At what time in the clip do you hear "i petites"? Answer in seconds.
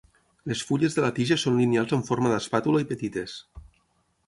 2.87-3.39